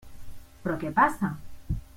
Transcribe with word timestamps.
Però 0.63 0.77
què 0.85 0.91
passa? 1.01 1.33